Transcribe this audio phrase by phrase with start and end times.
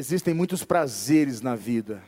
[0.00, 2.02] existem muitos prazeres na vida,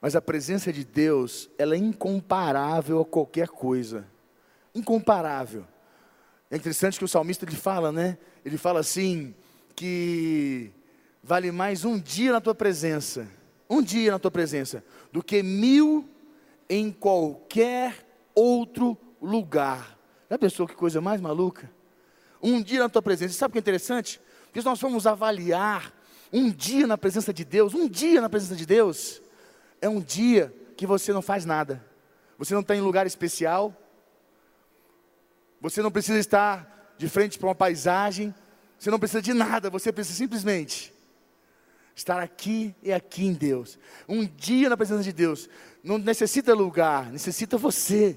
[0.00, 4.06] mas a presença de Deus, ela é incomparável a qualquer coisa.
[4.74, 5.66] Incomparável.
[6.50, 8.16] É interessante que o salmista ele fala, né?
[8.42, 9.34] Ele fala assim
[9.76, 10.70] que
[11.22, 13.28] vale mais um dia na tua presença,
[13.68, 16.08] um dia na tua presença, do que mil
[16.66, 19.98] em qualquer outro lugar.
[20.30, 21.70] Já pensou que coisa mais maluca?
[22.42, 23.34] Um dia na tua presença.
[23.34, 24.18] sabe o que é interessante?
[24.46, 25.99] Porque se nós formos avaliar
[26.32, 29.20] um dia na presença de Deus, um dia na presença de Deus,
[29.80, 31.84] é um dia que você não faz nada.
[32.38, 33.74] Você não está em lugar especial.
[35.60, 38.34] Você não precisa estar de frente para uma paisagem.
[38.78, 39.68] Você não precisa de nada.
[39.68, 40.92] Você precisa simplesmente
[41.94, 43.78] estar aqui e aqui em Deus.
[44.08, 45.48] Um dia na presença de Deus.
[45.82, 48.16] Não necessita lugar, necessita você,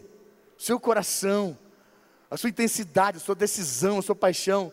[0.58, 1.58] seu coração,
[2.30, 4.72] a sua intensidade, a sua decisão, a sua paixão,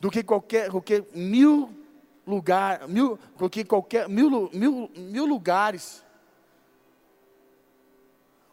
[0.00, 1.72] do que qualquer, qualquer mil
[2.26, 6.04] lugar, mil, do que qualquer mil, mil, mil lugares.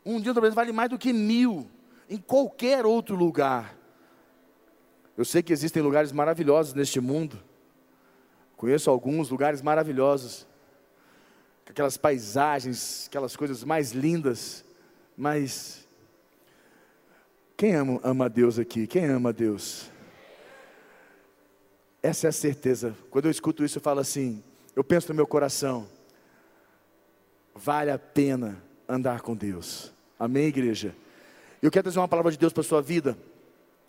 [0.06, 1.68] Um dia talvez vale mais do que mil
[2.10, 3.76] em qualquer outro lugar.
[5.16, 7.38] Eu sei que existem lugares maravilhosos neste mundo.
[8.58, 10.48] Conheço alguns lugares maravilhosos.
[11.70, 14.66] Aquelas paisagens, aquelas coisas mais lindas.
[15.16, 15.88] Mas
[17.56, 18.88] quem ama, ama Deus aqui?
[18.88, 19.92] Quem ama Deus?
[22.02, 22.96] Essa é a certeza.
[23.10, 24.44] Quando eu escuto isso, eu falo assim:
[24.76, 25.88] eu penso no meu coração,
[27.54, 29.92] vale a pena andar com Deus.
[30.18, 30.96] Amém, igreja?
[31.62, 33.18] Eu quero trazer uma palavra de Deus para a sua vida,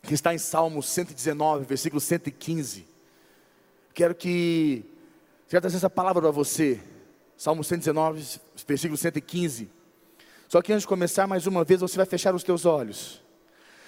[0.02, 2.86] que está em Salmo 119, versículo 115.
[3.94, 4.84] Quero que,
[5.48, 6.80] quero trazer essa palavra para você.
[7.36, 9.70] Salmo 119, versículo 115.
[10.48, 13.22] Só que antes de começar, mais uma vez, você vai fechar os teus olhos.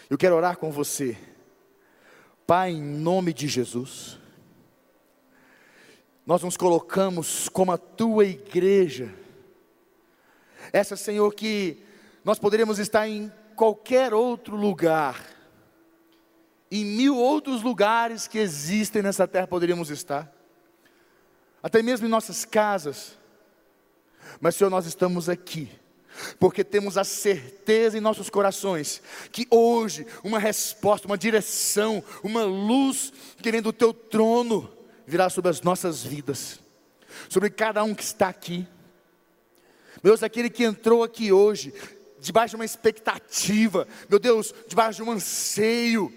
[0.09, 1.17] Eu quero orar com você.
[2.47, 4.19] Pai, em nome de Jesus,
[6.27, 9.15] nós nos colocamos como a tua igreja.
[10.73, 11.83] Essa, Senhor, que
[12.25, 15.25] nós poderíamos estar em qualquer outro lugar,
[16.70, 20.33] em mil outros lugares que existem nessa terra poderíamos estar,
[21.63, 23.19] até mesmo em nossas casas,
[24.41, 25.82] mas, Senhor, nós estamos aqui
[26.39, 33.12] porque temos a certeza em nossos corações que hoje uma resposta, uma direção, uma luz
[33.40, 34.70] que vem do teu trono
[35.06, 36.61] virá sobre as nossas vidas,
[37.28, 38.67] sobre cada um que está aqui.
[40.02, 41.73] Meu Deus, aquele que entrou aqui hoje,
[42.20, 46.12] debaixo de uma expectativa, meu Deus, debaixo de um anseio,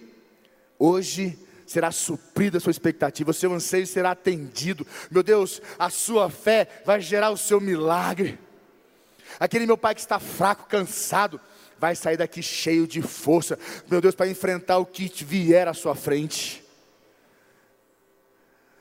[0.77, 6.29] hoje será suprida a sua expectativa, o seu anseio será atendido, meu Deus, a sua
[6.29, 8.39] fé vai gerar o seu milagre.
[9.39, 11.39] Aquele meu pai que está fraco, cansado,
[11.77, 13.59] vai sair daqui cheio de força,
[13.89, 16.63] meu Deus, para enfrentar o que vier à sua frente.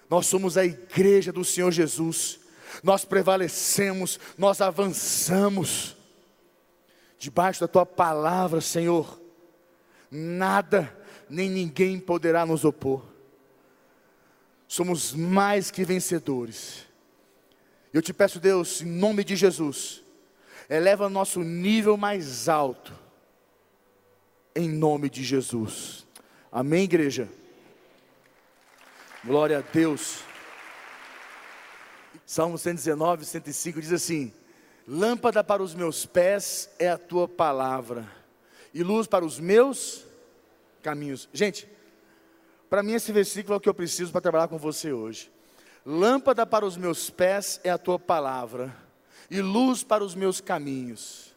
[0.08, 2.38] Nós somos a igreja do Senhor Jesus,
[2.82, 5.96] nós prevalecemos, nós avançamos,
[7.18, 9.20] debaixo da tua palavra, Senhor,
[10.10, 10.96] nada
[11.28, 13.04] nem ninguém poderá nos opor,
[14.68, 16.86] somos mais que vencedores.
[17.92, 20.03] Eu te peço, Deus, em nome de Jesus,
[20.68, 22.92] eleva nosso nível mais alto,
[24.54, 26.06] em nome de Jesus.
[26.50, 27.28] Amém, igreja?
[29.24, 30.22] Glória a Deus.
[32.26, 34.32] Salmo 119, 105 diz assim:
[34.86, 38.06] Lâmpada para os meus pés é a tua palavra,
[38.72, 40.04] e luz para os meus
[40.82, 41.28] caminhos.
[41.32, 41.68] Gente,
[42.68, 45.32] para mim esse versículo é o que eu preciso para trabalhar com você hoje.
[45.86, 48.74] Lâmpada para os meus pés é a tua palavra,
[49.30, 51.34] e luz para os meus caminhos.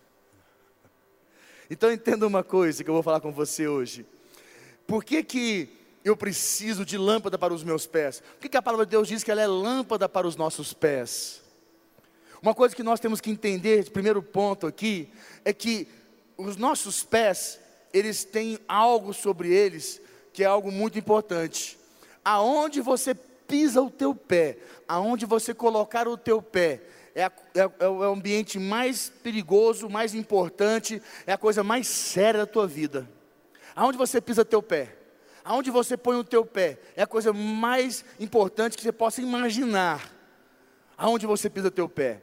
[1.70, 4.06] Então entenda uma coisa que eu vou falar com você hoje.
[4.86, 5.70] Por que que
[6.04, 8.22] eu preciso de lâmpada para os meus pés?
[8.22, 10.74] Por que, que a palavra de Deus diz que ela é lâmpada para os nossos
[10.74, 11.42] pés?
[12.42, 15.10] Uma coisa que nós temos que entender, primeiro ponto aqui,
[15.44, 15.88] é que
[16.38, 17.60] os nossos pés,
[17.92, 20.00] eles têm algo sobre eles
[20.32, 21.78] que é algo muito importante.
[22.24, 26.82] Aonde você pisa o teu pé, aonde você colocar o teu pé,
[27.18, 32.42] é, a, é, é, o ambiente mais perigoso, mais importante, é a coisa mais séria
[32.42, 33.10] da tua vida.
[33.76, 34.96] Aonde você pisa teu pé,
[35.44, 40.14] aonde você põe o teu pé, é a coisa mais importante que você possa imaginar.
[40.96, 42.22] Aonde você pisa teu pé.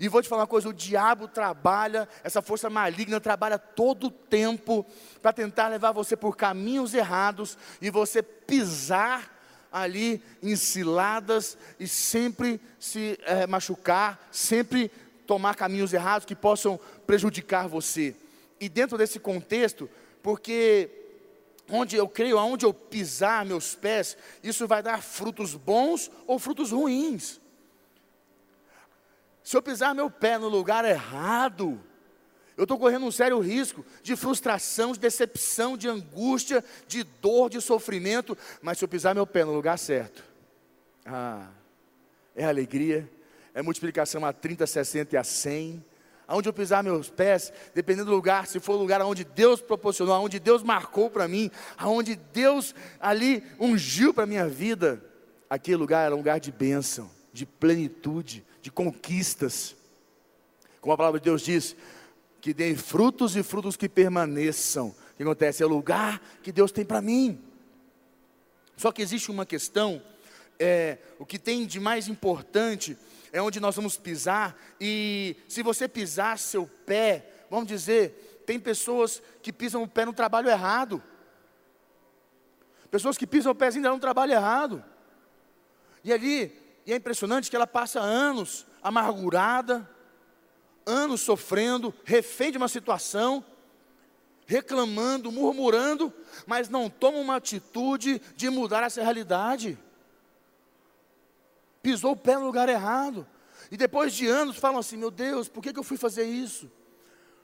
[0.00, 4.10] E vou te falar uma coisa: o diabo trabalha, essa força maligna trabalha todo o
[4.10, 4.84] tempo
[5.22, 9.35] para tentar levar você por caminhos errados e você pisar
[9.82, 14.90] ali em ciladas e sempre se é, machucar, sempre
[15.26, 18.14] tomar caminhos errados que possam prejudicar você.
[18.60, 19.88] E dentro desse contexto,
[20.22, 20.88] porque
[21.68, 26.70] onde eu creio, aonde eu pisar meus pés, isso vai dar frutos bons ou frutos
[26.70, 27.40] ruins.
[29.42, 31.80] Se eu pisar meu pé no lugar errado,
[32.56, 37.60] eu estou correndo um sério risco de frustração, de decepção, de angústia, de dor, de
[37.60, 38.36] sofrimento.
[38.62, 40.24] Mas se eu pisar meu pé no lugar certo,
[41.04, 41.48] ah,
[42.34, 43.08] é alegria,
[43.54, 45.84] é multiplicação a 30, 60 e a 100.
[46.26, 50.14] Aonde eu pisar meus pés, dependendo do lugar, se for o lugar onde Deus proporcionou,
[50.14, 55.04] aonde Deus marcou para mim, aonde Deus ali ungiu para a minha vida,
[55.48, 59.76] aquele lugar era um lugar de bênção, de plenitude, de conquistas.
[60.80, 61.76] Como a palavra de Deus diz,
[62.46, 64.90] que dê frutos e frutos que permaneçam.
[64.90, 65.64] O que acontece?
[65.64, 67.42] É o lugar que Deus tem para mim.
[68.76, 70.00] Só que existe uma questão,
[70.56, 72.96] é, o que tem de mais importante
[73.32, 79.20] é onde nós vamos pisar, e se você pisar seu pé, vamos dizer, tem pessoas
[79.42, 81.02] que pisam o pé no trabalho errado.
[82.92, 84.84] Pessoas que pisam o pezinho no trabalho errado.
[86.04, 86.56] E ali,
[86.86, 89.95] e é impressionante que ela passa anos amargurada,
[90.86, 93.44] anos sofrendo, refém de uma situação,
[94.46, 96.12] reclamando, murmurando,
[96.46, 99.76] mas não toma uma atitude de mudar essa realidade.
[101.82, 103.26] Pisou o pé no lugar errado.
[103.70, 106.70] E depois de anos falam assim: meu Deus, por que, que eu fui fazer isso?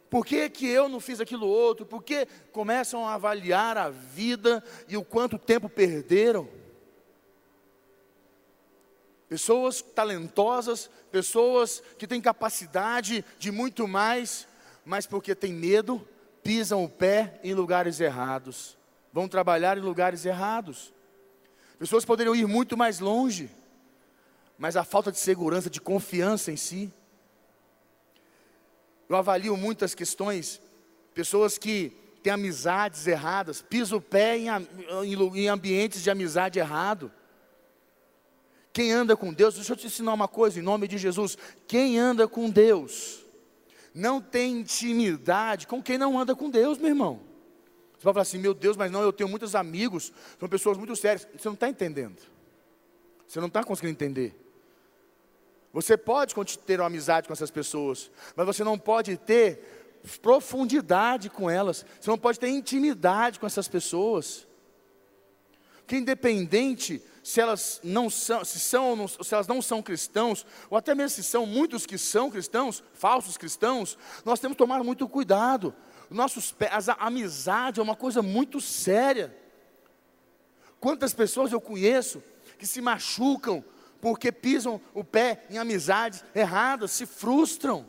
[0.09, 1.87] Por que, que eu não fiz aquilo outro?
[1.87, 6.49] Por que começam a avaliar a vida e o quanto tempo perderam?
[9.33, 14.47] Pessoas talentosas, pessoas que têm capacidade de muito mais,
[14.85, 16.07] mas porque têm medo,
[16.43, 18.77] pisam o pé em lugares errados,
[19.11, 20.93] vão trabalhar em lugares errados.
[21.79, 23.49] Pessoas poderiam ir muito mais longe,
[24.59, 26.93] mas a falta de segurança, de confiança em si.
[29.09, 30.61] Eu avalio muitas questões,
[31.15, 37.11] pessoas que têm amizades erradas, pisam o pé em, em, em ambientes de amizade errado
[38.73, 41.37] quem anda com Deus, deixa eu te ensinar uma coisa em nome de Jesus.
[41.67, 43.23] Quem anda com Deus
[43.95, 47.21] não tem intimidade com quem não anda com Deus, meu irmão.
[47.93, 50.97] Você vai falar assim, meu Deus, mas não, eu tenho muitos amigos, são pessoas muito
[50.97, 51.29] sérias.
[51.37, 52.19] Você não está entendendo.
[53.29, 54.35] Você não está conseguindo entender.
[55.73, 56.35] Você pode
[56.67, 61.85] ter uma amizade com essas pessoas, mas você não pode ter profundidade com elas.
[62.01, 64.47] Você não pode ter intimidade com essas pessoas.
[65.87, 70.95] Que independente se elas não são, se são, se elas não são cristãos, ou até
[70.95, 75.75] mesmo se são muitos que são cristãos, falsos cristãos, nós temos que tomar muito cuidado.
[76.11, 76.55] Nossos
[76.99, 79.35] a amizade é uma coisa muito séria.
[80.81, 82.23] Quantas pessoas eu conheço
[82.59, 83.65] que se machucam
[84.01, 87.87] porque pisam o pé em amizades erradas, se frustram.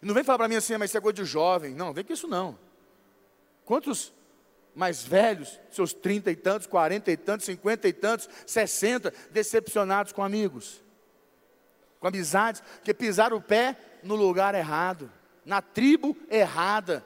[0.00, 1.74] Não vem falar para mim assim, ah, mas isso é coisa de jovem.
[1.74, 2.58] Não, vem com isso não.
[3.66, 4.14] Quantos
[4.80, 10.24] mais velhos, seus trinta e tantos, quarenta e tantos, cinquenta e tantos, sessenta, decepcionados com
[10.24, 10.82] amigos,
[12.00, 15.12] com amizades, que pisaram o pé no lugar errado,
[15.44, 17.04] na tribo errada.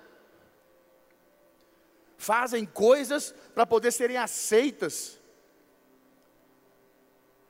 [2.17, 5.19] Fazem coisas para poder serem aceitas.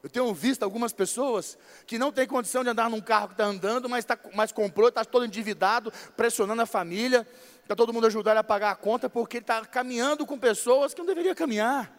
[0.05, 1.57] Eu tenho visto algumas pessoas
[1.87, 4.91] que não têm condição de andar num carro que está andando, mas, tá, mas comprou,
[4.91, 7.27] está todo endividado, pressionando a família,
[7.67, 10.93] para todo mundo ajudar ele a pagar a conta, porque ele está caminhando com pessoas
[10.93, 11.91] que não deveria caminhar.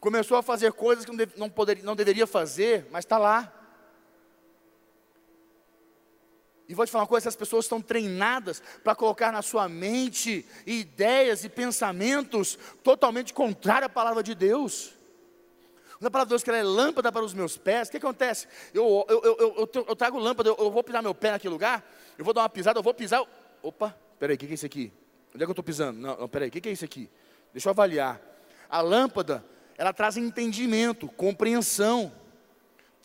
[0.00, 3.52] Começou a fazer coisas que não, deve, não, poderia, não deveria fazer, mas está lá.
[6.66, 10.48] E vou te falar uma coisa: essas pessoas estão treinadas para colocar na sua mente
[10.66, 14.95] ideias e pensamentos totalmente contrários à palavra de Deus.
[15.98, 17.96] Quando a palavra de Deus que ela é lâmpada para os meus pés, o que
[17.96, 18.46] acontece?
[18.74, 21.82] Eu, eu, eu, eu, eu trago lâmpada, eu, eu vou pisar meu pé naquele lugar,
[22.18, 23.24] eu vou dar uma pisada, eu vou pisar,
[23.62, 24.92] Opa, peraí, o que, que é isso aqui?
[25.34, 25.98] Onde é que eu estou pisando?
[25.98, 27.10] Não, não peraí, o que, que é isso aqui?
[27.52, 28.20] Deixa eu avaliar.
[28.68, 29.44] A lâmpada,
[29.78, 32.12] ela traz entendimento, compreensão.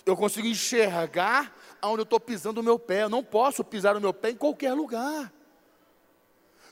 [0.06, 3.04] Eu consigo enxergar aonde eu estou pisando o meu pé.
[3.04, 5.32] Eu não posso pisar o meu pé em qualquer lugar.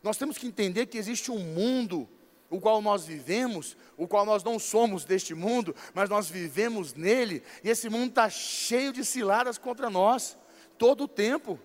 [0.03, 2.07] Nós temos que entender que existe um mundo
[2.49, 7.43] o qual nós vivemos, o qual nós não somos deste mundo, mas nós vivemos nele,
[7.63, 10.37] e esse mundo está cheio de ciladas contra nós,
[10.77, 11.59] todo o tempo.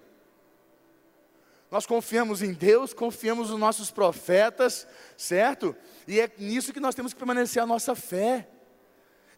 [1.70, 4.86] Nós confiamos em Deus, confiamos nos nossos profetas,
[5.16, 5.74] certo?
[6.06, 8.46] E é nisso que nós temos que permanecer a nossa fé.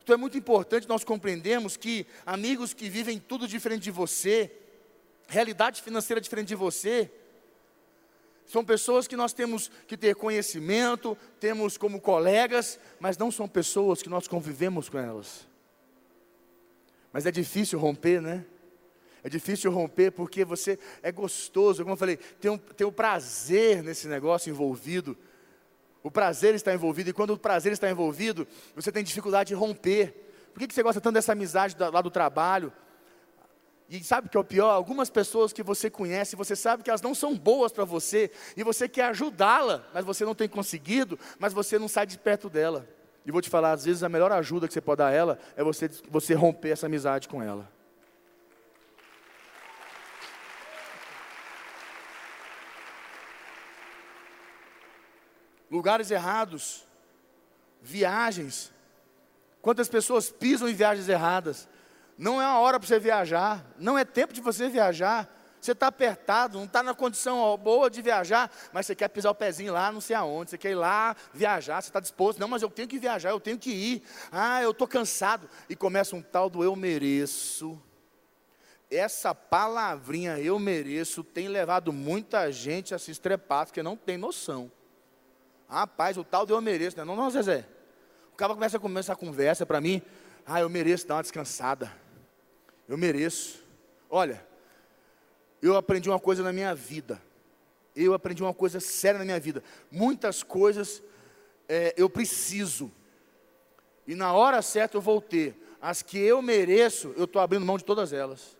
[0.02, 4.52] Então é muito importante nós compreendermos que amigos que vivem tudo diferente de você,
[5.28, 7.10] realidade financeira diferente de você,
[8.46, 14.02] são pessoas que nós temos que ter conhecimento, temos como colegas, mas não são pessoas
[14.02, 15.46] que nós convivemos com elas.
[17.12, 18.46] Mas é difícil romper, né?
[19.24, 23.82] É difícil romper porque você é gostoso, como eu falei, tem um, tem um prazer
[23.82, 25.18] nesse negócio envolvido.
[26.00, 30.14] O prazer está envolvido, e quando o prazer está envolvido, você tem dificuldade de romper.
[30.52, 32.72] Por que, que você gosta tanto dessa amizade lá do trabalho?
[33.88, 34.70] E sabe o que é o pior?
[34.70, 38.64] Algumas pessoas que você conhece, você sabe que elas não são boas para você, e
[38.64, 42.86] você quer ajudá-la, mas você não tem conseguido, mas você não sai de perto dela.
[43.24, 45.38] E vou te falar, às vezes a melhor ajuda que você pode dar a ela
[45.56, 47.68] é você, você romper essa amizade com ela.
[55.70, 56.86] Lugares errados,
[57.82, 58.72] viagens.
[59.60, 61.68] Quantas pessoas pisam em viagens erradas?
[62.18, 65.32] Não é uma hora para você viajar, não é tempo de você viajar.
[65.60, 69.34] Você está apertado, não está na condição boa de viajar, mas você quer pisar o
[69.34, 72.62] pezinho lá, não sei aonde, você quer ir lá viajar, você está disposto, não, mas
[72.62, 74.02] eu tenho que viajar, eu tenho que ir.
[74.30, 75.50] Ah, eu estou cansado.
[75.68, 77.82] E começa um tal do eu mereço.
[78.88, 84.70] Essa palavrinha eu mereço tem levado muita gente a se estrepar, porque não tem noção.
[85.68, 87.02] Rapaz, o tal do eu mereço, né?
[87.02, 87.66] não, não, Zezé.
[88.32, 90.00] O cara começa a começar a conversa para mim,
[90.46, 91.90] ah, eu mereço dar uma descansada.
[92.88, 93.64] Eu mereço.
[94.08, 94.44] Olha,
[95.60, 97.20] eu aprendi uma coisa na minha vida.
[97.94, 99.62] Eu aprendi uma coisa séria na minha vida.
[99.90, 101.02] Muitas coisas
[101.68, 102.92] é, eu preciso.
[104.06, 105.56] E na hora certa eu vou ter.
[105.80, 108.56] As que eu mereço, eu estou abrindo mão de todas elas.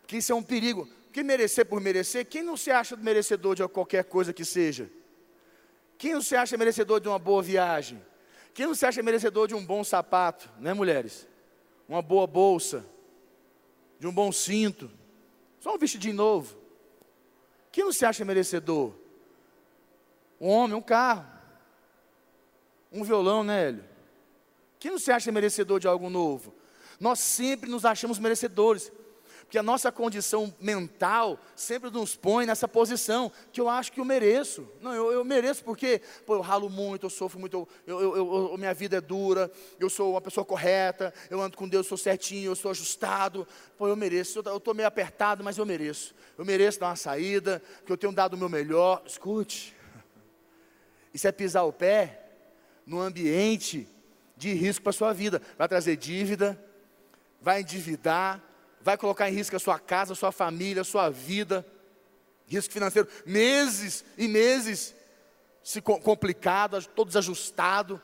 [0.00, 0.88] Porque isso é um perigo.
[1.04, 4.90] Porque merecer por merecer, quem não se acha merecedor de qualquer coisa que seja?
[5.96, 8.04] Quem não se acha merecedor de uma boa viagem?
[8.52, 11.26] Quem não se acha merecedor de um bom sapato, né, mulheres?
[11.88, 12.84] Uma boa bolsa,
[13.98, 14.90] de um bom cinto,
[15.60, 16.56] só um vestidinho novo.
[17.70, 18.92] Quem não se acha merecedor?
[20.40, 21.26] Um homem, um carro,
[22.92, 23.84] um violão, né, Hélio?
[24.78, 26.54] Quem não se acha merecedor de algo novo?
[27.00, 28.92] Nós sempre nos achamos merecedores.
[29.44, 34.04] Porque a nossa condição mental sempre nos põe nessa posição que eu acho que eu
[34.04, 34.66] mereço.
[34.80, 38.16] Não, eu, eu mereço porque pô, eu ralo muito, eu sofro muito, eu, eu,
[38.50, 41.98] eu, minha vida é dura, eu sou uma pessoa correta, eu ando com Deus, sou
[41.98, 43.46] certinho, eu sou ajustado.
[43.76, 46.14] Pô, eu mereço, eu estou meio apertado, mas eu mereço.
[46.36, 49.02] Eu mereço dar uma saída, que eu tenho dado o meu melhor.
[49.06, 49.76] Escute,
[51.12, 52.24] isso é pisar o pé
[52.86, 53.86] no ambiente
[54.36, 55.40] de risco para a sua vida.
[55.56, 56.58] Vai trazer dívida,
[57.40, 58.42] vai endividar,
[58.84, 61.66] vai colocar em risco a sua casa, a sua família, a sua vida,
[62.46, 64.94] risco financeiro, meses e meses
[65.62, 68.00] se complicado, todo desajustado.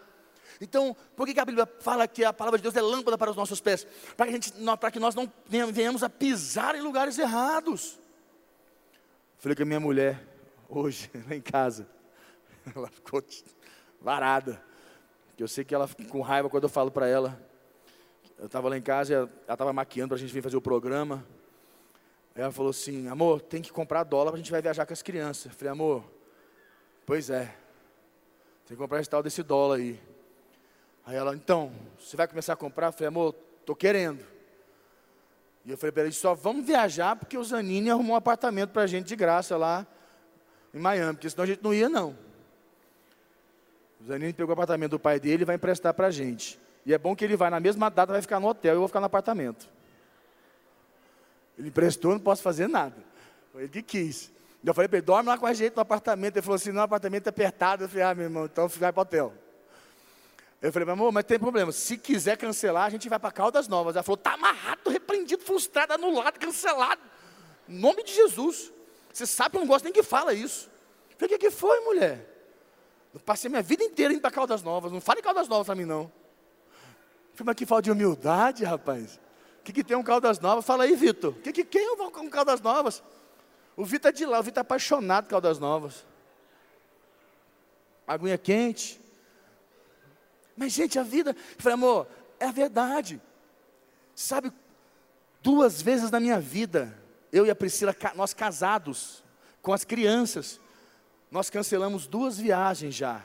[0.58, 3.36] Então, por que a Bíblia fala que a palavra de Deus é lâmpada para os
[3.36, 3.86] nossos pés?
[4.16, 7.98] Para que, gente, para que nós não venhamos a pisar em lugares errados.
[9.36, 10.26] Falei com a minha mulher,
[10.66, 11.86] hoje, lá em casa,
[12.74, 13.22] ela ficou
[14.00, 14.62] varada.
[15.38, 17.38] Eu sei que ela fica com raiva quando eu falo para ela,
[18.40, 21.22] eu estava lá em casa, ela estava maquiando para a gente vir fazer o programa.
[22.34, 24.94] Aí ela falou assim: amor, tem que comprar dólar para a gente vai viajar com
[24.94, 25.52] as crianças.
[25.52, 26.02] Eu falei, amor,
[27.04, 27.54] pois é,
[28.66, 30.00] tem que comprar esse tal desse dólar aí.
[31.04, 32.86] Aí ela, então, você vai começar a comprar?
[32.86, 34.24] Eu falei, amor, estou querendo.
[35.66, 38.82] E eu falei para ela, só vamos viajar porque o Zanini arrumou um apartamento para
[38.82, 39.86] a gente de graça lá
[40.72, 42.16] em Miami, porque senão a gente não ia não.
[44.00, 46.58] O Zanini pegou o apartamento do pai dele e vai emprestar para a gente.
[46.90, 48.88] E é bom que ele vai na mesma data, vai ficar no hotel, eu vou
[48.88, 49.68] ficar no apartamento.
[51.56, 52.96] Ele emprestou, não posso fazer nada.
[53.52, 54.32] Foi ele que quis.
[54.64, 56.34] Eu falei para ele, dorme lá com a gente no apartamento.
[56.34, 57.84] Ele falou assim, não, o apartamento é apertado.
[57.84, 59.32] Eu falei, ah, meu irmão, então vai para o hotel.
[60.60, 61.70] Eu falei, meu amor, mas tem problema.
[61.70, 63.94] Se quiser cancelar, a gente vai para Caldas Novas.
[63.94, 67.00] Ela falou, está amarrado, repreendido, frustrado, anulado, cancelado.
[67.68, 68.72] Em nome de Jesus.
[69.12, 70.68] Você sabe que eu não gosto nem que fala isso.
[71.08, 72.26] Eu falei, o que, que foi, mulher?
[73.14, 74.90] Eu passei minha vida inteira indo para Caldas Novas.
[74.90, 76.10] Não fale Caldas Novas para mim, não.
[77.44, 79.18] Mas que falta de humildade, rapaz.
[79.60, 80.64] O que, que tem um Caldas Novas?
[80.64, 81.34] Fala aí, Vitor.
[81.34, 83.02] Que, que, quem vou com Caldas Novas?
[83.76, 86.04] O Vitor é de lá, o Vitor é apaixonado por Caldas Novas.
[88.06, 89.00] Aguinha quente.
[90.56, 91.30] Mas, gente, a vida.
[91.30, 92.06] Eu falei, amor,
[92.38, 93.20] é a verdade.
[94.14, 94.52] Sabe,
[95.42, 96.94] duas vezes na minha vida,
[97.32, 99.22] eu e a Priscila, nós casados,
[99.62, 100.60] com as crianças,
[101.30, 103.24] nós cancelamos duas viagens já.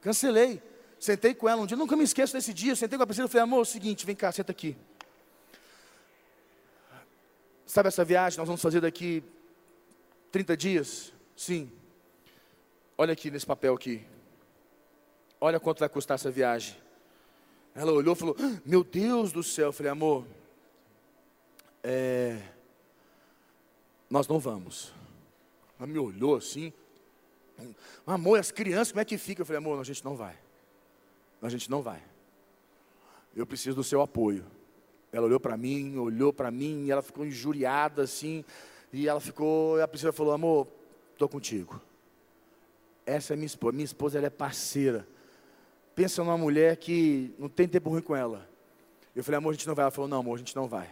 [0.00, 0.62] Cancelei.
[0.98, 2.74] Sentei com ela um dia, nunca me esqueço desse dia.
[2.74, 4.76] Sentei com a Priscila e falei, amor, é o seguinte, vem cá, senta aqui.
[7.64, 8.38] Sabe essa viagem?
[8.38, 9.22] Nós vamos fazer daqui
[10.32, 11.12] 30 dias?
[11.36, 11.70] Sim.
[12.96, 14.04] Olha aqui nesse papel aqui.
[15.40, 16.76] Olha quanto vai custar essa viagem.
[17.74, 19.66] Ela olhou e falou: ah, Meu Deus do céu.
[19.66, 20.26] Eu falei, amor,
[21.84, 22.42] é,
[24.10, 24.92] nós não vamos.
[25.78, 26.72] Ela me olhou assim.
[28.04, 29.42] Amor, as crianças, como é que fica?
[29.42, 30.47] Eu falei, amor, a gente não vai
[31.40, 32.02] a gente não vai.
[33.34, 34.44] Eu preciso do seu apoio.
[35.12, 38.44] Ela olhou para mim, olhou para mim, e ela ficou injuriada assim,
[38.92, 40.68] e ela ficou, a Priscila falou, amor,
[41.12, 41.80] estou contigo.
[43.06, 45.06] Essa é minha esposa, minha esposa ela é parceira.
[45.94, 48.48] Pensa numa mulher que não tem tempo ruim com ela.
[49.16, 49.84] Eu falei, amor, a gente não vai.
[49.84, 50.88] Ela falou, não, amor, a gente não vai.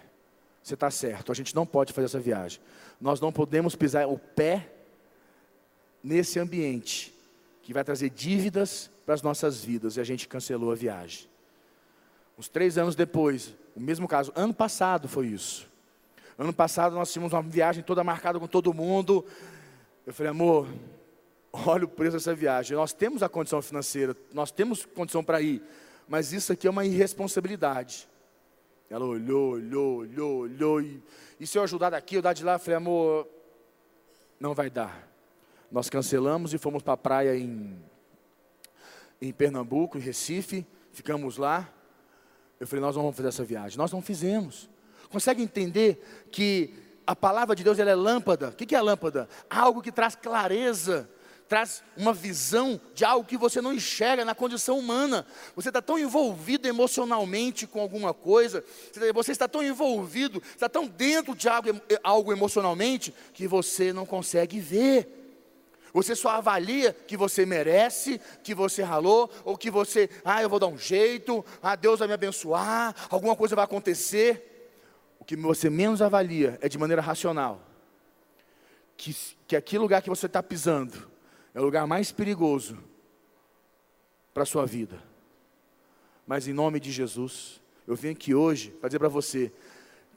[0.63, 2.61] você está certo, a gente não pode fazer essa viagem.
[3.01, 4.73] Nós não podemos pisar o pé
[6.03, 7.16] nesse ambiente
[7.67, 11.29] que vai trazer dívidas para as nossas vidas e a gente cancelou a viagem.
[12.39, 15.69] Uns três anos depois, o mesmo caso, ano passado foi isso.
[16.39, 19.25] Ano passado nós tínhamos uma viagem toda marcada com todo mundo.
[20.07, 20.69] Eu falei, amor,
[21.53, 22.77] olha o preço dessa viagem.
[22.77, 25.61] Nós temos a condição financeira, nós temos condição para ir,
[26.07, 28.09] mas isso aqui é uma irresponsabilidade.
[28.89, 31.03] Ela olhou, olhou, olhou, olhou, e,
[31.41, 33.27] e se eu ajudar daqui, eu dar de lá, eu falei, amor,
[34.39, 35.16] não vai dar.
[35.71, 37.77] Nós cancelamos e fomos para a praia em,
[39.21, 41.73] em Pernambuco, em Recife, ficamos lá.
[42.59, 43.77] Eu falei, nós não vamos fazer essa viagem.
[43.77, 44.71] Nós não fizemos.
[45.11, 46.73] Consegue entender que
[47.07, 48.49] a palavra de Deus ela é lâmpada?
[48.49, 49.29] O que é a lâmpada?
[49.49, 51.09] Algo que traz clareza
[51.49, 55.27] traz uma visão de algo que você não enxerga na condição humana.
[55.55, 58.65] Você está tão envolvido emocionalmente com alguma coisa,
[59.15, 61.69] você está tão envolvido, está tão dentro de algo,
[62.03, 65.16] algo emocionalmente, que você não consegue ver.
[65.97, 70.59] Você só avalia que você merece, que você ralou, ou que você, ah, eu vou
[70.59, 74.77] dar um jeito, ah, Deus vai me abençoar, alguma coisa vai acontecer.
[75.19, 77.63] O que você menos avalia é de maneira racional.
[78.95, 79.17] Que,
[79.49, 81.11] que aquele lugar que você está pisando,
[81.55, 82.77] é o lugar mais perigoso
[84.35, 85.03] para a sua vida.
[86.27, 89.51] Mas em nome de Jesus, eu vim aqui hoje para dizer para você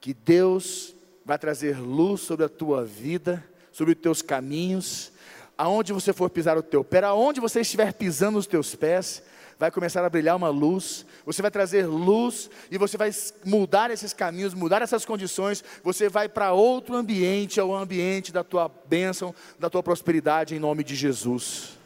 [0.01, 0.93] que Deus
[1.23, 5.13] vai trazer luz sobre a tua vida, sobre os teus caminhos,
[5.59, 9.21] aonde você for pisar o teu pé, aonde você estiver pisando os teus pés,
[9.57, 13.11] vai começar a brilhar uma luz, você vai trazer luz e você vai
[13.43, 18.69] mudar esses caminhos, mudar essas condições, você vai para outro ambiente, ao ambiente da tua
[18.69, 21.77] bênção, da tua prosperidade, em nome de Jesus.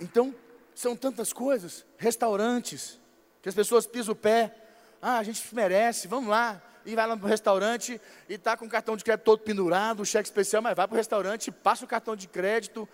[0.00, 0.34] Então,
[0.74, 2.98] são tantas coisas, restaurantes,
[3.40, 4.52] que as pessoas pisam o pé,
[5.00, 8.66] ah, a gente merece, vamos lá, e vai lá para o restaurante e está com
[8.66, 11.84] o cartão de crédito todo pendurado, o cheque especial, mas vai para o restaurante, passa
[11.84, 12.88] o cartão de crédito.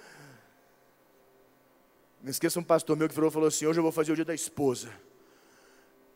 [2.22, 4.14] Não esqueça um pastor meu que virou e falou assim: hoje eu vou fazer o
[4.14, 4.90] dia da esposa.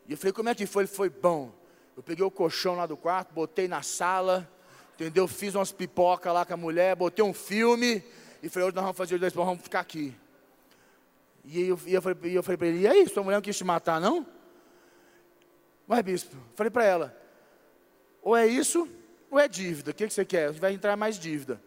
[0.07, 0.83] E eu falei, como é que foi?
[0.83, 1.51] Ele foi bom.
[1.97, 4.47] Eu peguei o colchão lá do quarto, botei na sala,
[4.93, 5.27] entendeu?
[5.27, 8.03] Fiz umas pipoca lá com a mulher, botei um filme
[8.43, 10.15] e falei, hoje nós vamos fazer o dia da esposa, vamos ficar aqui.
[11.43, 13.57] E eu, e eu falei, eu falei para ele, e aí, sua mulher não quis
[13.57, 14.25] te matar, não?
[15.87, 16.35] Vai, bispo.
[16.55, 17.24] Falei para ela,
[18.25, 18.89] ou é isso,
[19.29, 19.91] ou é dívida.
[19.91, 20.51] O que, que você quer?
[20.51, 21.61] Vai entrar mais dívida.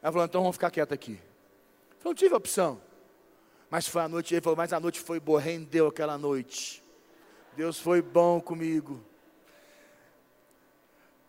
[0.00, 1.20] Ela falou, então vamos ficar quieto aqui.
[2.02, 2.80] Eu não tive opção.
[3.68, 6.82] Mas foi a noite, ele falou, mas a noite foi boa, rendeu aquela noite.
[7.54, 9.04] Deus foi bom comigo.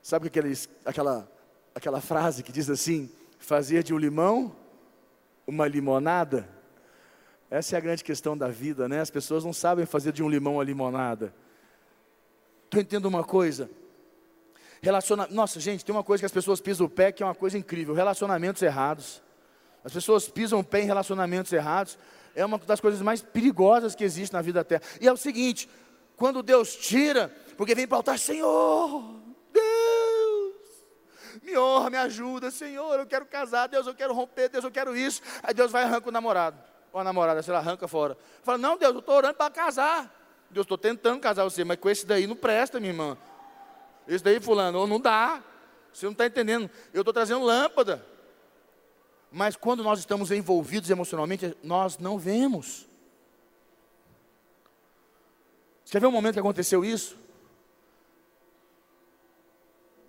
[0.02, 0.54] Sabe aquele,
[0.86, 1.30] aquela,
[1.76, 4.56] aquela frase que diz assim: fazer de um limão
[5.46, 6.48] uma limonada?
[7.50, 9.02] Essa é a grande questão da vida, né?
[9.02, 11.36] As pessoas não sabem fazer de um limão uma limonada.
[12.70, 13.70] Tu entendo uma coisa?
[14.82, 15.28] Relaciona...
[15.30, 17.58] Nossa, gente, tem uma coisa que as pessoas pisam o pé que é uma coisa
[17.58, 19.22] incrível: relacionamentos errados.
[19.84, 21.98] As pessoas pisam o pé em relacionamentos errados.
[22.36, 24.82] É uma das coisas mais perigosas que existe na vida da terra.
[25.00, 25.70] E é o seguinte:
[26.16, 29.04] quando Deus tira, porque vem altar, Senhor,
[29.52, 30.56] Deus,
[31.44, 34.96] me honra, me ajuda, Senhor, eu quero casar, Deus, eu quero romper, Deus, eu quero
[34.96, 35.22] isso.
[35.44, 36.58] Aí Deus vai e arranca o namorado,
[36.92, 38.18] ou a namorada, sei lá, arranca fora.
[38.44, 40.12] Fala, não, Deus, eu estou orando para casar.
[40.50, 43.18] Deus, estou tentando casar você, mas com esse daí não presta, minha irmã.
[44.14, 45.42] Isso daí, fulano, não dá.
[45.94, 46.70] Você não está entendendo.
[46.94, 48.06] Eu estou trazendo lâmpada.
[49.32, 52.86] Mas quando nós estamos envolvidos emocionalmente, nós não vemos.
[55.86, 57.18] Você ver um momento que aconteceu isso?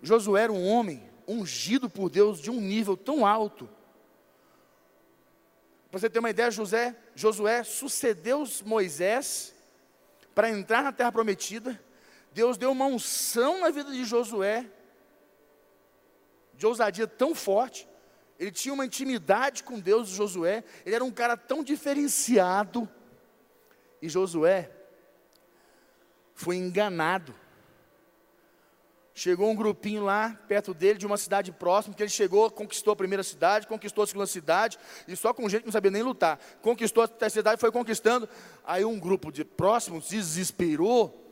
[0.01, 3.69] Josué era um homem ungido por Deus de um nível tão alto.
[5.89, 9.55] Para você ter uma ideia, José, Josué sucedeu Moisés
[10.35, 11.79] para entrar na terra prometida
[12.33, 14.65] Deus deu uma unção na vida de Josué,
[16.55, 17.87] de ousadia tão forte.
[18.39, 20.63] Ele tinha uma intimidade com Deus, Josué.
[20.85, 22.89] Ele era um cara tão diferenciado.
[24.01, 24.71] E Josué
[26.33, 27.35] foi enganado.
[29.13, 32.95] Chegou um grupinho lá perto dele, de uma cidade próxima, que ele chegou, conquistou a
[32.95, 36.39] primeira cidade, conquistou a segunda cidade, e só com gente que não sabia nem lutar.
[36.63, 38.27] Conquistou a terceira cidade, foi conquistando.
[38.65, 41.22] Aí um grupo de próximos desesperou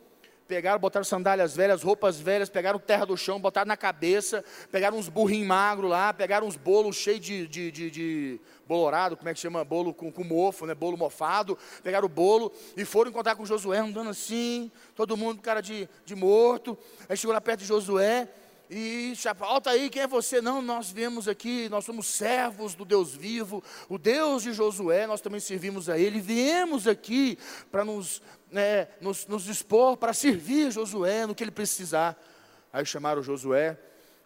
[0.52, 5.08] pegaram, botaram sandálias velhas, roupas velhas, pegaram terra do chão, botaram na cabeça, pegaram uns
[5.08, 9.40] burrinhos magros lá, pegaram uns bolos cheios de, de, de, de bolorado, como é que
[9.40, 9.64] chama?
[9.64, 10.74] Bolo com, com mofo, né?
[10.74, 15.62] Bolo mofado, pegaram o bolo e foram encontrar com Josué, andando assim, todo mundo cara
[15.62, 16.76] de, de morto.
[17.08, 18.28] Aí chegou lá perto de Josué,
[18.68, 20.42] E volta aí, quem é você?
[20.42, 25.22] Não, nós viemos aqui, nós somos servos do Deus vivo, o Deus de Josué, nós
[25.22, 26.20] também servimos a Ele.
[26.20, 27.38] Viemos aqui
[27.70, 28.20] para nos,
[28.52, 32.16] né, nos, nos dispor para servir Josué no que ele precisar.
[32.72, 33.78] Aí chamaram Josué,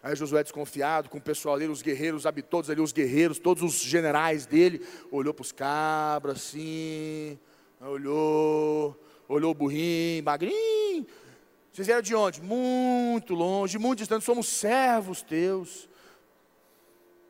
[0.03, 3.79] aí Josué desconfiado, com o pessoal ali, os guerreiros, todos ali, os guerreiros, todos os
[3.79, 7.39] generais dele, olhou para os cabras assim,
[7.81, 11.07] olhou, olhou o burrinho, magrinho,
[11.77, 12.41] vocês vieram de onde?
[12.41, 15.87] Muito longe, muito distante, somos servos teus.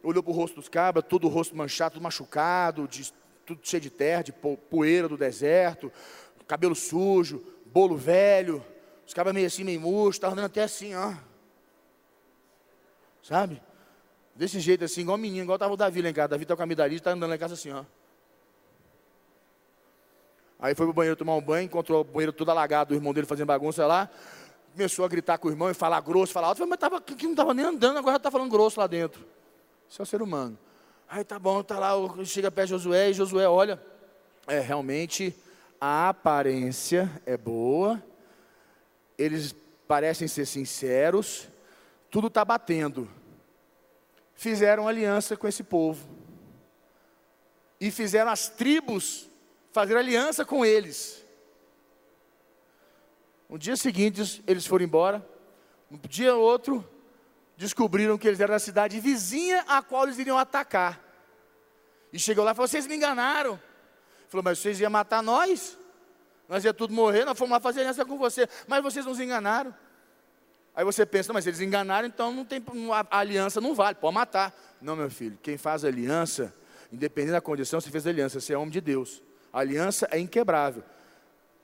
[0.01, 3.11] Olhou para o rosto dos cabras, todo o rosto manchado, tudo machucado, de,
[3.45, 5.91] tudo cheio de terra, de poeira do deserto,
[6.47, 8.65] cabelo sujo, bolo velho,
[9.05, 11.13] os cabras meio assim, meio murcho, estavam andando até assim, ó.
[13.21, 13.61] Sabe?
[14.35, 16.29] Desse jeito assim, igual menino, igual estava o Davi lá em casa.
[16.29, 17.83] Davi está com a amidalite, está andando lá em casa assim, ó.
[20.59, 23.13] Aí foi para o banheiro tomar um banho, encontrou o banheiro todo alagado, o irmão
[23.13, 24.09] dele fazendo bagunça lá.
[24.71, 26.65] Começou a gritar com o irmão e falar grosso, falar alto.
[26.67, 29.25] Mas tava, que não estava nem andando, agora está falando grosso lá dentro.
[29.89, 30.57] Isso é o ser humano.
[31.07, 31.91] Aí tá bom, tá lá,
[32.25, 33.81] chega perto de Josué e Josué olha.
[34.47, 35.35] É, realmente
[35.79, 38.03] a aparência é boa,
[39.17, 39.55] eles
[39.87, 41.47] parecem ser sinceros,
[42.09, 43.09] tudo está batendo.
[44.35, 46.07] Fizeram aliança com esse povo.
[47.79, 49.29] E fizeram as tribos
[49.71, 51.23] fazer aliança com eles.
[53.49, 55.27] No dia seguinte, eles foram embora.
[55.89, 56.87] No dia outro,
[57.55, 61.01] descobriram que eles eram da cidade vizinha a qual eles iriam atacar.
[62.11, 63.59] E chegou lá e falou: Vocês me enganaram.
[64.29, 65.77] Falou, mas vocês iam matar nós?
[66.47, 68.47] Nós ia tudo morrer, nós fomos lá fazer aliança com você.
[68.67, 69.73] Mas vocês nos enganaram.
[70.75, 74.55] Aí você pensa, mas eles enganaram, então não tem, a aliança não vale, pode matar.
[74.79, 76.53] Não, meu filho, quem faz aliança,
[76.91, 79.23] independente da condição, você fez aliança, você é homem de Deus.
[79.51, 80.83] A aliança é inquebrável.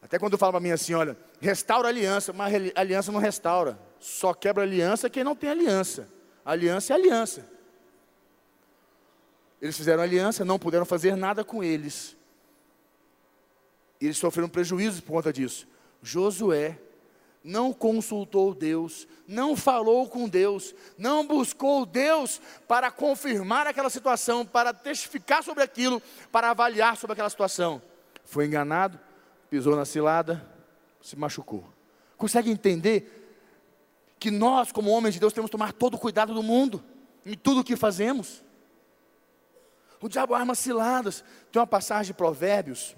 [0.01, 3.77] Até quando fala para mim assim, olha, restaura a aliança, mas a aliança não restaura.
[3.99, 6.09] Só quebra aliança quem não tem aliança.
[6.43, 7.45] aliança é aliança.
[9.61, 12.17] Eles fizeram aliança, não puderam fazer nada com eles.
[14.03, 15.65] E eles sofreram prejuízos por conta disso.
[16.01, 16.77] Josué
[17.41, 24.73] não consultou Deus, não falou com Deus, não buscou Deus para confirmar aquela situação, para
[24.73, 26.01] testificar sobre aquilo,
[26.33, 27.81] para avaliar sobre aquela situação.
[28.25, 28.99] Foi enganado,
[29.49, 30.45] pisou na cilada,
[31.01, 31.63] se machucou.
[32.17, 33.39] Consegue entender
[34.19, 36.83] que nós, como homens de Deus, temos que tomar todo o cuidado do mundo
[37.25, 38.43] em tudo o que fazemos?
[40.01, 41.23] O diabo arma ciladas.
[41.49, 42.97] Tem uma passagem de Provérbios,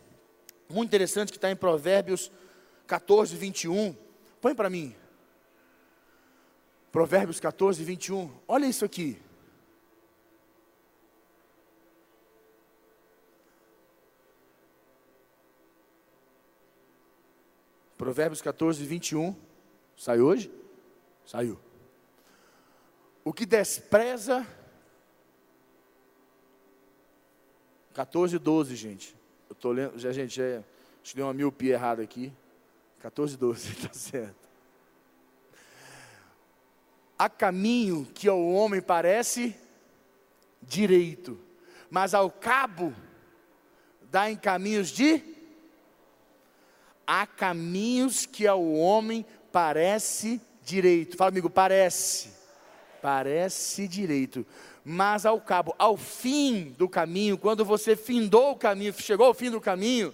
[0.70, 2.32] muito interessante, que está em Provérbios
[2.88, 3.96] 14, 21
[4.46, 4.96] Põe para mim.
[6.92, 8.32] Provérbios 14, 21.
[8.48, 9.20] Olha isso aqui.
[17.98, 19.36] Provérbios 14, 21.
[19.98, 20.54] Sai hoje?
[21.26, 21.60] Saiu.
[23.24, 24.46] O que despreza.
[27.96, 29.16] 14, 12, gente.
[29.50, 29.98] Eu estou lendo.
[29.98, 30.60] Já, gente, já,
[31.04, 32.32] acho que deu uma miopia errada aqui.
[33.00, 34.46] 14, 12, está certo.
[37.18, 39.56] Há caminho que ao homem parece
[40.62, 41.40] direito,
[41.90, 42.94] mas ao cabo
[44.12, 45.22] dá em caminhos de.
[47.08, 51.16] Há caminhos que ao homem parece direito.
[51.16, 52.35] Fala, amigo, parece.
[53.06, 54.44] Parece direito.
[54.84, 59.52] Mas ao cabo, ao fim do caminho, quando você findou o caminho, chegou ao fim
[59.52, 60.12] do caminho,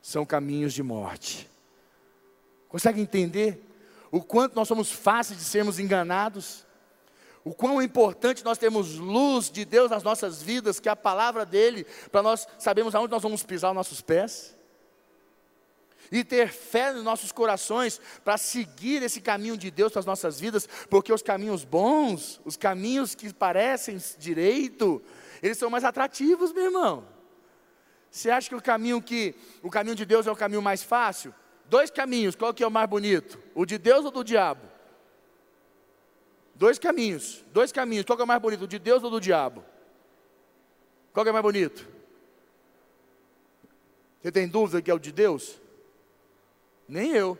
[0.00, 1.46] são caminhos de morte.
[2.66, 3.62] Consegue entender
[4.10, 6.64] o quanto nós somos fáceis de sermos enganados?
[7.44, 10.96] O quão é importante nós termos luz de Deus nas nossas vidas, que é a
[10.96, 14.56] palavra dele, para nós sabermos aonde nós vamos pisar os nossos pés?
[16.12, 20.38] E ter fé nos nossos corações para seguir esse caminho de Deus para as nossas
[20.38, 25.02] vidas, porque os caminhos bons, os caminhos que parecem direito,
[25.42, 27.04] eles são mais atrativos, meu irmão.
[28.10, 31.34] Você acha que o caminho que o caminho de Deus é o caminho mais fácil?
[31.64, 33.40] Dois caminhos, qual que é o mais bonito?
[33.54, 34.60] O de Deus ou do diabo?
[36.54, 38.64] Dois caminhos, dois caminhos, qual que é o mais bonito?
[38.64, 39.64] O de Deus ou do diabo?
[41.10, 41.88] Qual que é mais bonito?
[44.20, 45.61] Você tem dúvida que é o de Deus?
[46.92, 47.38] Nem eu.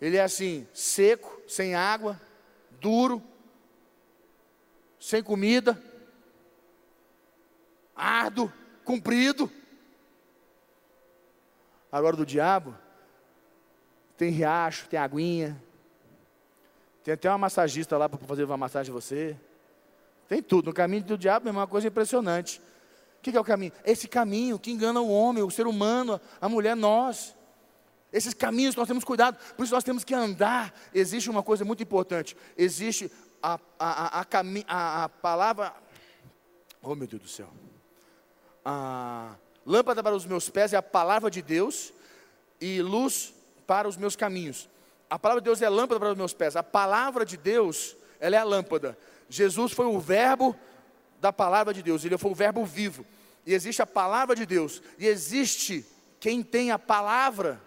[0.00, 2.18] Ele é assim, seco, sem água,
[2.80, 3.22] duro,
[4.98, 5.78] sem comida,
[7.94, 8.50] árduo,
[8.82, 9.52] comprido.
[11.92, 12.74] Agora do diabo,
[14.16, 15.62] tem riacho, tem aguinha,
[17.04, 19.36] tem até uma massagista lá para fazer uma massagem em você.
[20.26, 20.68] Tem tudo.
[20.68, 22.58] No caminho do diabo é uma coisa impressionante.
[23.18, 23.72] O que é o caminho?
[23.84, 27.36] Esse caminho que engana o homem, o ser humano, a mulher, nós.
[28.12, 30.72] Esses caminhos nós temos cuidado, por isso nós temos que andar.
[30.94, 33.10] Existe uma coisa muito importante: existe
[33.42, 35.74] a, a, a, a, palavra.
[36.80, 37.48] Oh meu Deus do céu.
[38.64, 39.34] A
[39.66, 41.92] lâmpada para os meus pés é a palavra de Deus,
[42.60, 43.34] e luz
[43.66, 44.68] para os meus caminhos.
[45.10, 46.56] A palavra de Deus é a lâmpada para os meus pés.
[46.56, 48.96] A palavra de Deus, ela é a lâmpada.
[49.28, 50.56] Jesus foi o verbo
[51.20, 53.04] da palavra de Deus, ele foi o verbo vivo.
[53.46, 55.84] E existe a palavra de Deus, e existe
[56.20, 57.60] quem tem a palavra.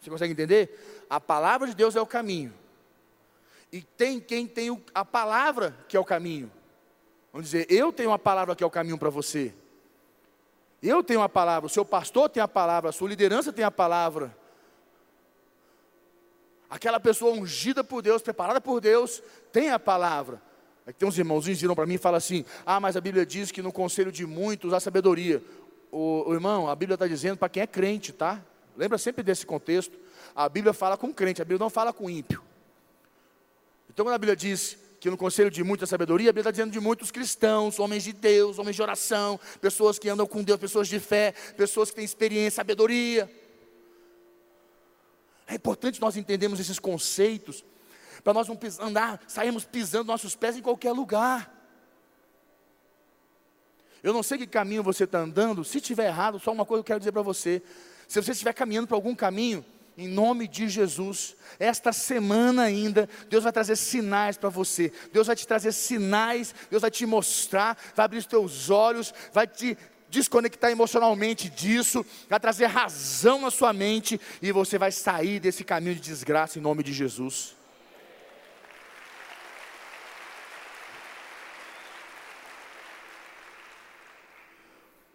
[0.00, 1.04] Você consegue entender?
[1.08, 2.52] A palavra de Deus é o caminho.
[3.72, 6.50] E tem quem tem a palavra que é o caminho.
[7.32, 9.52] Vamos dizer, eu tenho a palavra que é o caminho para você.
[10.82, 13.70] Eu tenho a palavra, o seu pastor tem a palavra, a sua liderança tem a
[13.70, 14.36] palavra.
[16.68, 20.40] Aquela pessoa ungida por Deus, preparada por Deus, tem a palavra.
[20.86, 23.26] Aí tem uns irmãozinhos que viram para mim e falam assim: Ah, mas a Bíblia
[23.26, 25.42] diz que no conselho de muitos há sabedoria.
[25.90, 28.40] O, o irmão, a Bíblia está dizendo para quem é crente, tá?
[28.76, 29.98] Lembra sempre desse contexto.
[30.34, 32.42] A Bíblia fala com crente, a Bíblia não fala com ímpio.
[33.90, 36.70] Então, quando a Bíblia diz que no conselho de muita sabedoria, a Bíblia está dizendo
[36.70, 40.88] de muitos cristãos, homens de Deus, homens de oração, pessoas que andam com Deus, pessoas
[40.88, 43.30] de fé, pessoas que têm experiência, sabedoria.
[45.46, 47.64] É importante nós entendermos esses conceitos,
[48.26, 51.48] para nós não andar, sairmos pisando nossos pés em qualquer lugar.
[54.02, 56.84] Eu não sei que caminho você está andando, se tiver errado, só uma coisa eu
[56.84, 57.62] quero dizer para você:
[58.08, 59.64] se você estiver caminhando para algum caminho,
[59.96, 65.36] em nome de Jesus, esta semana ainda, Deus vai trazer sinais para você, Deus vai
[65.36, 69.78] te trazer sinais, Deus vai te mostrar, vai abrir os teus olhos, vai te
[70.10, 75.94] desconectar emocionalmente disso, vai trazer razão na sua mente e você vai sair desse caminho
[75.94, 77.55] de desgraça em nome de Jesus.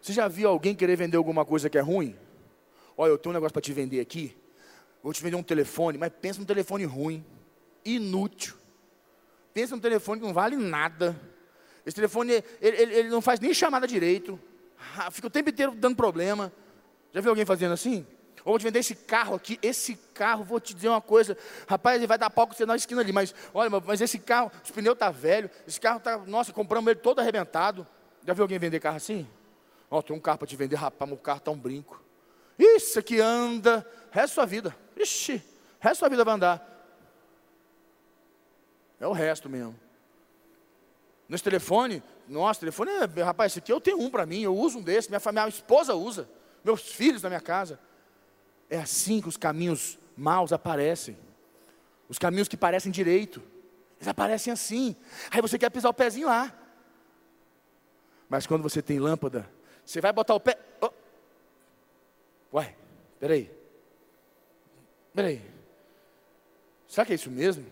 [0.02, 2.16] Você já viu alguém querer vender alguma coisa que é ruim?
[2.96, 4.36] Olha, eu tenho um negócio para te vender aqui.
[5.00, 7.24] Vou te vender um telefone, mas pensa num telefone ruim,
[7.84, 8.56] inútil.
[9.54, 11.18] Pensa num telefone que não vale nada.
[11.86, 14.38] Esse telefone, ele, ele, ele não faz nem chamada direito.
[14.98, 16.52] Ah, fica o tempo inteiro dando problema.
[17.12, 18.04] Já viu alguém fazendo assim?
[18.44, 21.38] Ou vou te vender esse carro aqui, esse carro, vou te dizer uma coisa,
[21.68, 24.50] rapaz, ele vai dar pau com você na esquina ali, mas olha, mas esse carro,
[24.64, 27.86] os pneus tá velho, esse carro tá, nossa, compramos ele todo arrebentado.
[28.26, 29.28] Já viu alguém vender carro assim?
[29.92, 32.02] Ó, oh, tem um carro para te vender, rapaz, meu carro tá um brinco.
[32.58, 34.74] Isso aqui anda, resto da sua vida.
[34.96, 35.34] Ixi,
[35.78, 36.66] resto da sua vida vai andar.
[38.98, 39.78] É o resto mesmo.
[41.28, 44.78] Nesse telefone, nossa, telefone é, rapaz, esse aqui eu tenho um para mim, eu uso
[44.78, 46.26] um desse, minha, minha esposa usa,
[46.64, 47.78] meus filhos na minha casa.
[48.70, 51.18] É assim que os caminhos maus aparecem.
[52.08, 53.42] Os caminhos que parecem direito.
[53.98, 54.96] Eles aparecem assim.
[55.30, 56.50] Aí você quer pisar o pezinho lá.
[58.26, 59.46] Mas quando você tem lâmpada,
[59.84, 60.58] você vai botar o pé.
[60.80, 60.90] Oh.
[62.54, 62.74] Ué,
[63.18, 63.50] peraí.
[65.14, 65.42] Peraí.
[66.86, 67.64] Será que é isso mesmo?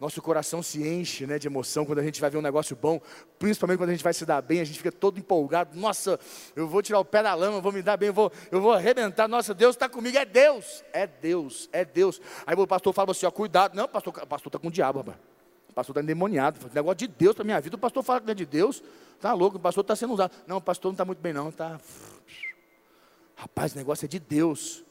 [0.00, 3.00] Nosso coração se enche né, de emoção quando a gente vai ver um negócio bom,
[3.36, 5.76] principalmente quando a gente vai se dar bem, a gente fica todo empolgado.
[5.76, 6.20] Nossa,
[6.54, 8.60] eu vou tirar o pé da lama, eu vou me dar bem, eu vou, eu
[8.60, 9.26] vou arrebentar.
[9.26, 12.20] Nossa, Deus está comigo, é Deus, é Deus, é Deus.
[12.46, 13.74] Aí o pastor fala assim: ó, cuidado.
[13.74, 15.18] Não, pastor, pastor está com o diabo, rapaz.
[15.78, 16.58] Pastor está endemoniado.
[16.74, 17.76] Negócio de Deus para minha vida.
[17.76, 18.82] O pastor fala que não é de Deus,
[19.14, 20.32] está louco, o pastor está sendo usado.
[20.44, 21.52] Não, o pastor não está muito bem, não.
[21.52, 21.80] Tá...
[23.36, 24.82] Rapaz, o negócio é de Deus.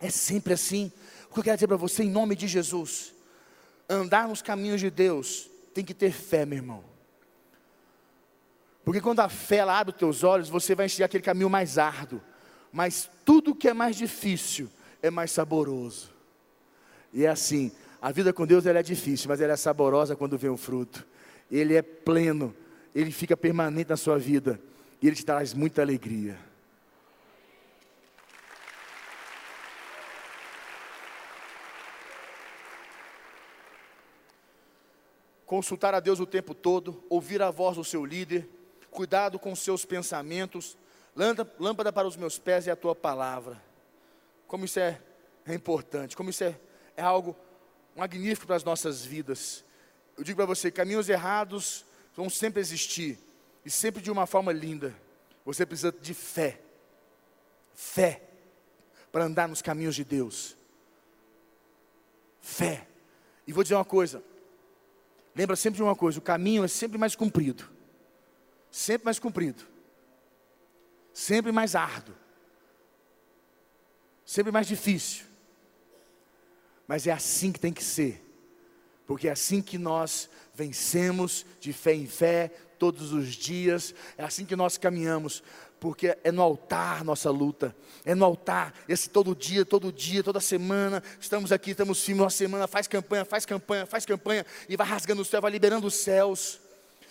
[0.00, 0.90] É sempre assim.
[1.30, 3.14] O que eu quero dizer para você, em nome de Jesus
[3.88, 6.82] andar nos caminhos de Deus, tem que ter fé, meu irmão.
[8.84, 11.78] Porque quando a fé ela abre os teus olhos, você vai enxergar aquele caminho mais
[11.78, 12.20] árduo.
[12.72, 14.68] Mas tudo que é mais difícil
[15.00, 16.10] é mais saboroso.
[17.12, 17.70] E é assim,
[18.04, 21.06] a vida com Deus ela é difícil, mas ela é saborosa quando vem o fruto.
[21.50, 22.54] Ele é pleno,
[22.94, 24.60] ele fica permanente na sua vida
[25.00, 26.36] e ele te traz muita alegria.
[35.46, 38.46] consultar a Deus o tempo todo, ouvir a voz do seu líder,
[38.90, 40.76] cuidado com os seus pensamentos,
[41.58, 43.62] lâmpada para os meus pés e a tua palavra.
[44.46, 45.00] Como isso é,
[45.46, 46.58] é importante, como isso é,
[46.96, 47.34] é algo
[47.96, 49.64] magnífico para as nossas vidas.
[50.16, 53.18] Eu digo para você: caminhos errados vão sempre existir,
[53.64, 54.94] e sempre de uma forma linda.
[55.44, 56.60] Você precisa de fé,
[57.74, 58.22] fé,
[59.12, 60.56] para andar nos caminhos de Deus.
[62.40, 62.86] Fé.
[63.46, 64.22] E vou dizer uma coisa:
[65.34, 67.68] Lembra sempre de uma coisa: o caminho é sempre mais comprido,
[68.70, 69.66] sempre mais comprido,
[71.12, 72.14] sempre mais árduo,
[74.24, 75.26] sempre mais difícil.
[76.86, 78.22] Mas é assim que tem que ser,
[79.06, 83.94] porque é assim que nós vencemos de fé em fé, todos os dias.
[84.16, 85.42] É assim que nós caminhamos,
[85.80, 90.40] porque é no altar nossa luta, é no altar, esse todo dia, todo dia, toda
[90.40, 94.86] semana, estamos aqui, estamos firmes, uma semana, faz campanha, faz campanha, faz campanha, e vai
[94.86, 96.60] rasgando o céu, vai liberando os céus,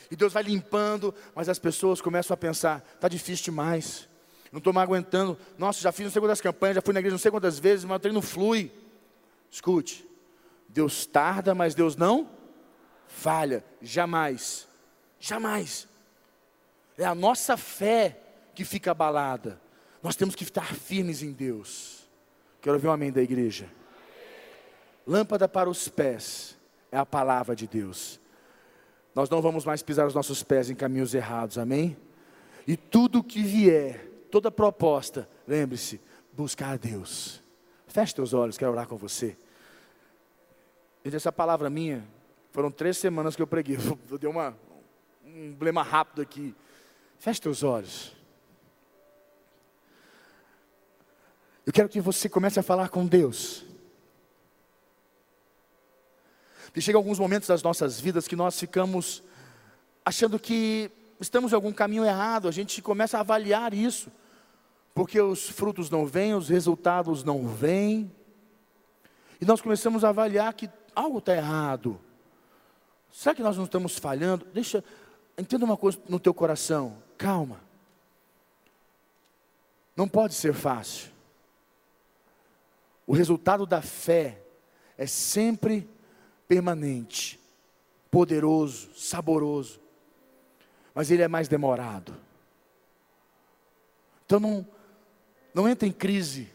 [0.09, 4.07] e Deus vai limpando, mas as pessoas começam a pensar, está difícil demais,
[4.51, 7.13] não estou mais aguentando, nossa, já fiz não sei quantas campanhas, já fui na igreja
[7.13, 8.71] não sei quantas vezes, mas o treino flui.
[9.53, 10.03] Escute,
[10.67, 12.27] Deus tarda, mas Deus não
[13.07, 14.67] falha, jamais,
[15.19, 15.87] jamais.
[16.97, 18.19] É a nossa fé
[18.55, 19.61] que fica abalada.
[20.01, 22.09] Nós temos que estar firmes em Deus.
[22.61, 23.69] Quero ouvir um amém da igreja.
[25.05, 26.57] Lâmpada para os pés
[26.91, 28.19] é a palavra de Deus.
[29.13, 31.95] Nós não vamos mais pisar os nossos pés em caminhos errados, amém?
[32.65, 37.43] E tudo que vier, toda proposta, lembre-se, buscar a Deus.
[37.85, 39.37] Feche teus olhos, quero orar com você.
[41.03, 42.07] Gente, essa palavra minha,
[42.51, 43.77] foram três semanas que eu preguei.
[44.09, 44.55] Eu dei uma,
[45.25, 46.55] um blema rápido aqui.
[47.19, 48.15] Feche teus olhos.
[51.65, 53.65] Eu quero que você comece a falar com Deus.
[56.75, 59.21] E chega alguns momentos das nossas vidas que nós ficamos
[60.05, 60.89] achando que
[61.19, 64.11] estamos em algum caminho errado, a gente começa a avaliar isso,
[64.93, 68.11] porque os frutos não vêm, os resultados não vêm,
[69.39, 71.99] e nós começamos a avaliar que algo está errado.
[73.11, 74.45] Será que nós não estamos falhando?
[74.53, 74.83] Deixa,
[75.37, 77.61] entenda uma coisa no teu coração, calma.
[79.95, 81.11] Não pode ser fácil.
[83.05, 84.41] O resultado da fé
[84.97, 85.87] é sempre
[86.47, 87.39] permanente,
[88.09, 89.79] poderoso, saboroso,
[90.93, 92.15] mas ele é mais demorado.
[94.25, 94.67] Então não,
[95.53, 96.49] não entre em crise,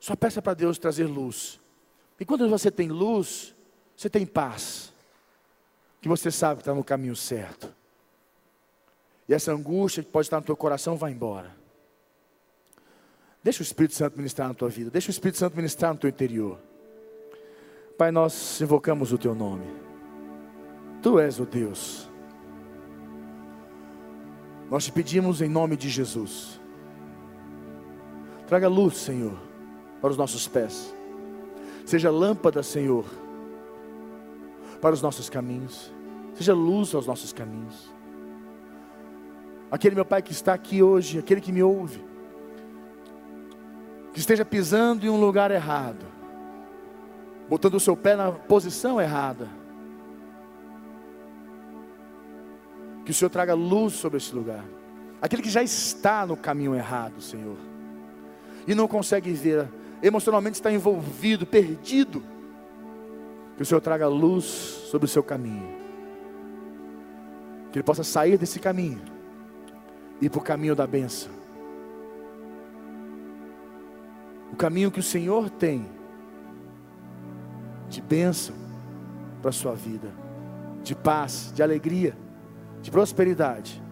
[0.00, 1.60] só peça para Deus trazer luz.
[2.18, 3.54] E quando você tem luz,
[3.96, 4.92] você tem paz,
[6.00, 7.72] que você sabe que está no caminho certo.
[9.28, 11.54] E essa angústia que pode estar no teu coração vai embora.
[13.42, 14.90] Deixa o Espírito Santo ministrar na tua vida.
[14.90, 16.58] Deixa o Espírito Santo ministrar no teu interior.
[17.96, 19.66] Pai, nós invocamos o teu nome.
[21.02, 22.08] Tu és o Deus.
[24.70, 26.60] Nós te pedimos em nome de Jesus.
[28.46, 29.38] Traga luz, Senhor,
[30.00, 30.94] para os nossos pés.
[31.88, 33.06] Seja lâmpada, Senhor,
[34.78, 35.90] para os nossos caminhos.
[36.34, 37.90] Seja luz aos nossos caminhos.
[39.70, 42.04] Aquele meu Pai que está aqui hoje, aquele que me ouve,
[44.12, 46.04] que esteja pisando em um lugar errado,
[47.48, 49.48] botando o seu pé na posição errada.
[53.06, 54.62] Que o Senhor traga luz sobre esse lugar.
[55.22, 57.56] Aquele que já está no caminho errado, Senhor,
[58.66, 59.66] e não consegue ver,
[60.02, 62.22] emocionalmente está envolvido, perdido.
[63.56, 65.76] Que o Senhor traga luz sobre o seu caminho.
[67.72, 69.00] Que ele possa sair desse caminho
[70.20, 71.30] e ir para o caminho da bênção.
[74.52, 75.86] O caminho que o Senhor tem
[77.88, 78.54] de bênção
[79.40, 80.12] para a sua vida,
[80.82, 82.16] de paz, de alegria,
[82.82, 83.82] de prosperidade,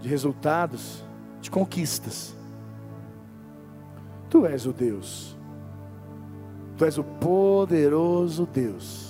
[0.00, 1.04] de resultados,
[1.40, 2.34] de conquistas.
[4.28, 5.36] Tu és o Deus,
[6.80, 9.09] Tu és o poderoso Deus.